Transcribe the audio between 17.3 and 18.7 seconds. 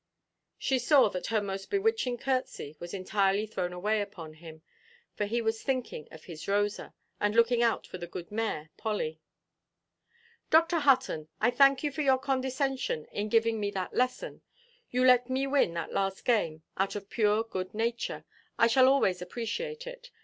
good nature. I